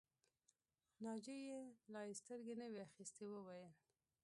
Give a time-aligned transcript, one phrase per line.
[1.03, 1.41] ناجيې
[1.79, 3.71] چې لا يې سترګې نه وې اخيستې وویل